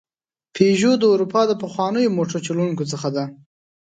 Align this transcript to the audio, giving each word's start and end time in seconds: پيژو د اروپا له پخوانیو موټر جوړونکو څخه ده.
پيژو 0.53 0.91
د 0.99 1.03
اروپا 1.13 1.41
له 1.49 1.55
پخوانیو 1.63 2.15
موټر 2.17 2.39
جوړونکو 2.47 2.83
څخه 2.91 3.07
ده. 3.15 3.23